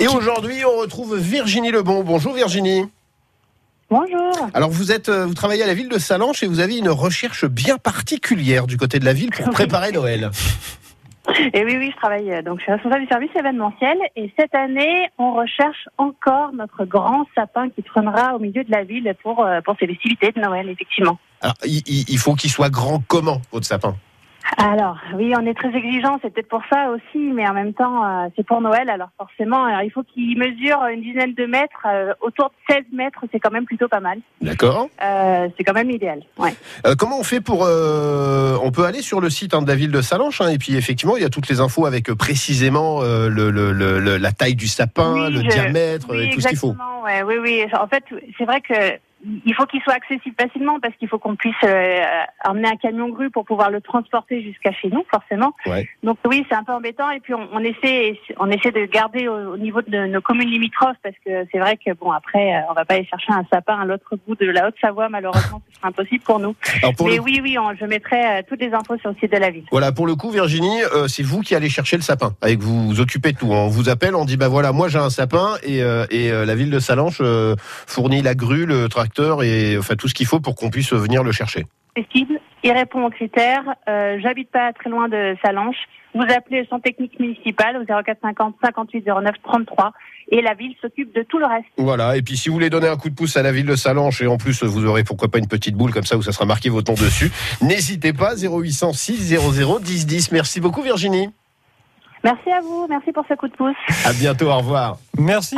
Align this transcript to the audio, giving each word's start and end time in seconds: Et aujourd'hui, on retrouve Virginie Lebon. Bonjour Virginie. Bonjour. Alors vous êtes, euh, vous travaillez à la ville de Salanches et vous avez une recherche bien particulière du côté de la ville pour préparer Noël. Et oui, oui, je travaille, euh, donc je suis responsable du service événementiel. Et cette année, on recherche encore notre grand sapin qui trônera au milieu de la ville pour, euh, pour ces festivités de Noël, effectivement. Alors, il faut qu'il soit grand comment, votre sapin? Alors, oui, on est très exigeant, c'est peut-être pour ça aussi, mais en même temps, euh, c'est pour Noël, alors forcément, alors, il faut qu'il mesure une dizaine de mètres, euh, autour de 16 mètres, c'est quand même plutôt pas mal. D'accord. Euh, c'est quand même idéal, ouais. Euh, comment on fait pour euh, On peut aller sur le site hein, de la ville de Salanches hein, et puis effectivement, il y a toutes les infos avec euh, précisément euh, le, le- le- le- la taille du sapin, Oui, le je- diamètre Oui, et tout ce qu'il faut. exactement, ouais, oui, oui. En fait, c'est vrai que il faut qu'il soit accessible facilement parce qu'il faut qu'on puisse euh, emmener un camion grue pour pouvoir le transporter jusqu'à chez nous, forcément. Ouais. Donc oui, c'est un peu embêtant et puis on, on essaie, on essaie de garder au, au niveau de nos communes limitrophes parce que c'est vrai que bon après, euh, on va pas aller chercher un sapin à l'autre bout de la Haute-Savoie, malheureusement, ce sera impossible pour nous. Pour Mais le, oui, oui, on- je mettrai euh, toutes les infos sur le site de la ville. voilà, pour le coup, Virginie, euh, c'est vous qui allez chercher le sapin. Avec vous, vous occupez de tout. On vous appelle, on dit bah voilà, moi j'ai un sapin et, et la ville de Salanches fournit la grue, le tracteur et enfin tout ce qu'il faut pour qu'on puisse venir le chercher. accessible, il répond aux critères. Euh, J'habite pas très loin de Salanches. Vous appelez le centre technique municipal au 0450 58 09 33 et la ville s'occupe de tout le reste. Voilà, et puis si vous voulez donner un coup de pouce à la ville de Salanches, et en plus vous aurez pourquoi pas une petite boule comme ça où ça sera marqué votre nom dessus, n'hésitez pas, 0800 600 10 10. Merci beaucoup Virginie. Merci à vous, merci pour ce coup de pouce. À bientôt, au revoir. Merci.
Et 0.00 0.08
aujourd'hui, 0.08 0.64
on 0.64 0.78
retrouve 0.78 1.18
Virginie 1.18 1.70
Lebon. 1.70 2.02
Bonjour 2.02 2.32
Virginie. 2.32 2.86
Bonjour. 3.90 4.32
Alors 4.54 4.70
vous 4.70 4.92
êtes, 4.92 5.10
euh, 5.10 5.26
vous 5.26 5.34
travaillez 5.34 5.62
à 5.62 5.66
la 5.66 5.74
ville 5.74 5.90
de 5.90 5.98
Salanches 5.98 6.42
et 6.42 6.46
vous 6.46 6.60
avez 6.60 6.78
une 6.78 6.88
recherche 6.88 7.44
bien 7.44 7.76
particulière 7.76 8.66
du 8.66 8.78
côté 8.78 8.98
de 8.98 9.04
la 9.04 9.12
ville 9.12 9.28
pour 9.30 9.50
préparer 9.50 9.92
Noël. 9.92 10.30
Et 11.52 11.64
oui, 11.64 11.76
oui, 11.76 11.90
je 11.92 11.96
travaille, 11.98 12.32
euh, 12.32 12.40
donc 12.40 12.60
je 12.60 12.64
suis 12.64 12.72
responsable 12.72 13.02
du 13.02 13.08
service 13.08 13.30
événementiel. 13.38 13.98
Et 14.16 14.32
cette 14.38 14.54
année, 14.54 15.10
on 15.18 15.34
recherche 15.34 15.86
encore 15.98 16.52
notre 16.54 16.86
grand 16.86 17.26
sapin 17.34 17.68
qui 17.68 17.82
trônera 17.82 18.34
au 18.34 18.38
milieu 18.38 18.64
de 18.64 18.70
la 18.70 18.84
ville 18.84 19.14
pour, 19.22 19.44
euh, 19.44 19.60
pour 19.60 19.76
ces 19.78 19.86
festivités 19.86 20.32
de 20.32 20.40
Noël, 20.40 20.70
effectivement. 20.70 21.18
Alors, 21.42 21.54
il 21.62 22.18
faut 22.18 22.34
qu'il 22.34 22.50
soit 22.50 22.70
grand 22.70 23.02
comment, 23.06 23.42
votre 23.52 23.66
sapin? 23.66 23.94
Alors, 24.62 24.98
oui, 25.14 25.32
on 25.38 25.46
est 25.46 25.54
très 25.54 25.74
exigeant, 25.74 26.18
c'est 26.20 26.30
peut-être 26.34 26.48
pour 26.50 26.60
ça 26.70 26.90
aussi, 26.90 27.18
mais 27.32 27.48
en 27.48 27.54
même 27.54 27.72
temps, 27.72 28.04
euh, 28.04 28.28
c'est 28.36 28.44
pour 28.46 28.60
Noël, 28.60 28.90
alors 28.90 29.08
forcément, 29.16 29.64
alors, 29.64 29.80
il 29.82 29.90
faut 29.90 30.02
qu'il 30.02 30.36
mesure 30.38 30.84
une 30.92 31.00
dizaine 31.00 31.32
de 31.32 31.46
mètres, 31.46 31.86
euh, 31.86 32.12
autour 32.20 32.50
de 32.68 32.74
16 32.74 32.84
mètres, 32.92 33.20
c'est 33.32 33.40
quand 33.40 33.50
même 33.50 33.64
plutôt 33.64 33.88
pas 33.88 34.00
mal. 34.00 34.18
D'accord. 34.42 34.88
Euh, 35.02 35.48
c'est 35.56 35.64
quand 35.64 35.72
même 35.72 35.90
idéal, 35.90 36.20
ouais. 36.38 36.54
Euh, 36.86 36.94
comment 36.94 37.18
on 37.18 37.22
fait 37.24 37.40
pour 37.40 37.64
euh, 37.64 38.58
On 38.62 38.70
peut 38.70 38.84
aller 38.84 39.00
sur 39.00 39.22
le 39.22 39.30
site 39.30 39.54
hein, 39.54 39.62
de 39.62 39.68
la 39.68 39.76
ville 39.76 39.92
de 39.92 40.02
Salanches 40.02 40.42
hein, 40.42 40.48
et 40.50 40.58
puis 40.58 40.76
effectivement, 40.76 41.16
il 41.16 41.22
y 41.22 41.26
a 41.26 41.30
toutes 41.30 41.48
les 41.48 41.60
infos 41.60 41.86
avec 41.86 42.10
euh, 42.10 42.14
précisément 42.14 43.00
euh, 43.02 43.30
le, 43.30 43.50
le- 43.50 43.72
le- 43.72 43.98
le- 43.98 44.18
la 44.18 44.32
taille 44.32 44.56
du 44.56 44.66
sapin, 44.68 45.14
Oui, 45.14 45.32
le 45.32 45.40
je- 45.42 45.48
diamètre 45.48 46.06
Oui, 46.10 46.26
et 46.26 46.30
tout 46.34 46.40
ce 46.42 46.48
qu'il 46.48 46.58
faut. 46.58 46.72
exactement, 46.72 47.02
ouais, 47.04 47.22
oui, 47.22 47.36
oui. 47.40 47.64
En 47.80 47.86
fait, 47.86 48.04
c'est 48.36 48.44
vrai 48.44 48.60
que 48.60 48.74
il 49.44 49.54
faut 49.54 49.66
qu'il 49.66 49.80
soit 49.82 49.92
accessible 49.94 50.34
facilement 50.40 50.80
parce 50.80 50.94
qu'il 50.96 51.08
faut 51.08 51.18
qu'on 51.18 51.36
puisse 51.36 51.54
euh, 51.64 52.00
emmener 52.44 52.68
un 52.68 52.76
camion 52.76 53.08
grue 53.10 53.30
pour 53.30 53.44
pouvoir 53.44 53.70
le 53.70 53.80
transporter 53.80 54.42
jusqu'à 54.42 54.72
chez 54.72 54.88
nous, 54.88 55.04
forcément. 55.10 55.52
Ouais. 55.66 55.88
Donc 56.02 56.18
oui, 56.26 56.46
c'est 56.48 56.54
un 56.56 56.64
peu 56.64 56.72
embêtant 56.72 57.10
et 57.10 57.20
puis 57.20 57.34
on, 57.34 57.46
on 57.52 57.58
essaie, 57.60 58.18
on 58.38 58.50
essaie 58.50 58.70
de 58.72 58.84
garder 58.86 59.28
au, 59.28 59.52
au 59.52 59.56
niveau 59.58 59.82
de 59.82 60.06
nos 60.06 60.20
communes 60.22 60.48
limitrophes 60.48 60.96
parce 61.02 61.14
que 61.24 61.46
c'est 61.52 61.58
vrai 61.58 61.76
que 61.76 61.92
bon 61.92 62.10
après, 62.12 62.54
euh, 62.54 62.60
on 62.70 62.72
va 62.72 62.84
pas 62.86 62.94
aller 62.94 63.04
chercher 63.06 63.32
un 63.32 63.44
sapin 63.52 63.78
à 63.80 63.84
l'autre 63.84 64.16
bout 64.26 64.36
de 64.36 64.46
la 64.46 64.68
Haute-Savoie, 64.68 65.08
malheureusement, 65.10 65.60
ce 65.70 65.76
sera 65.76 65.88
impossible 65.88 66.24
pour 66.24 66.38
nous. 66.38 66.54
Pour 66.96 67.06
Mais 67.08 67.16
le, 67.16 67.20
oui, 67.22 67.40
oui, 67.42 67.58
on- 67.58 67.74
je 67.74 67.84
mettrai 67.84 68.24
euh, 68.38 68.42
toutes 68.48 68.60
les 68.60 68.72
infos 68.72 68.96
sur 68.98 69.10
le 69.10 69.16
site 69.16 69.32
de 69.32 69.38
la 69.38 69.50
ville. 69.50 69.64
voilà, 69.70 69.92
pour 69.92 70.06
le 70.06 70.14
coup, 70.14 70.30
Virginie, 70.30 70.82
euh, 70.94 71.08
c'est 71.08 71.22
vous 71.22 71.42
qui 71.42 71.54
allez 71.54 71.68
chercher 71.68 71.96
le 71.96 72.02
sapin. 72.02 72.32
Avec 72.40 72.60
vous, 72.60 72.86
vous 72.88 73.00
occupez 73.00 73.32
de 73.32 73.38
tout. 73.38 73.50
On 73.52 73.68
vous 73.68 73.88
appelle, 73.90 74.14
on 74.14 74.24
dit 74.24 74.36
bah 74.38 74.48
voilà, 74.48 74.72
moi 74.72 74.88
j'ai 74.88 74.98
un 74.98 75.10
sapin 75.10 75.56
et, 75.62 75.78
et 76.10 76.30
la 76.30 76.54
ville 76.54 76.70
de 76.70 76.78
Salanches 76.78 77.20
fournit 77.86 78.22
la 78.22 78.34
grue, 78.34 78.64
le 78.66 78.88
tracteur 78.88 79.09
et 79.42 79.76
enfin 79.78 79.96
tout 79.96 80.08
ce 80.08 80.14
qu'il 80.14 80.26
faut 80.26 80.40
pour 80.40 80.54
qu'on 80.54 80.70
puisse 80.70 80.92
venir 80.92 81.22
le 81.22 81.32
chercher. 81.32 81.64
accessible, 81.96 82.40
il 82.62 82.72
répond 82.72 83.04
aux 83.06 83.10
critères. 83.10 83.64
Euh, 83.88 84.18
J'habite 84.22 84.50
pas 84.50 84.72
très 84.72 84.90
loin 84.90 85.08
de 85.08 85.36
Salanches. 85.42 85.88
Vous 86.14 86.22
appelez 86.22 86.62
le 86.62 86.66
centre 86.66 86.82
technique 86.82 87.18
municipal 87.20 87.76
au 87.76 87.84
0450 87.84 88.56
58 88.62 89.06
09 89.06 89.34
33 89.44 89.92
et 90.32 90.42
la 90.42 90.54
ville 90.54 90.74
s'occupe 90.80 91.14
de 91.14 91.22
tout 91.22 91.38
le 91.38 91.46
reste. 91.46 91.66
Voilà, 91.76 92.16
et 92.16 92.22
puis 92.22 92.36
si 92.36 92.48
vous 92.48 92.54
voulez 92.54 92.70
donner 92.70 92.88
un 92.88 92.96
coup 92.96 93.10
de 93.10 93.14
pouce 93.14 93.36
à 93.36 93.42
la 93.42 93.52
ville 93.52 93.66
de 93.66 93.76
Salanches, 93.76 94.22
et 94.22 94.26
en 94.26 94.36
plus 94.36 94.62
vous 94.62 94.86
aurez 94.86 95.04
pourquoi 95.04 95.28
pas 95.28 95.38
une 95.38 95.48
petite 95.48 95.74
boule 95.76 95.92
comme 95.92 96.04
ça 96.04 96.16
où 96.16 96.22
ça 96.22 96.32
sera 96.32 96.46
marqué 96.46 96.68
votre 96.68 96.90
nom 96.90 96.96
dessus, 96.96 97.30
n'hésitez 97.62 98.12
pas, 98.12 98.34
0800 98.36 98.92
600 98.92 99.80
10 99.80 100.06
10. 100.06 100.32
Merci 100.32 100.60
beaucoup 100.60 100.82
Virginie. 100.82 101.30
Merci 102.22 102.50
à 102.50 102.60
vous, 102.60 102.86
merci 102.88 103.12
pour 103.12 103.24
ce 103.28 103.34
coup 103.34 103.48
de 103.48 103.54
pouce. 103.54 103.74
À 104.04 104.12
bientôt, 104.12 104.46
au 104.46 104.58
revoir. 104.58 104.98
Merci. 105.18 105.56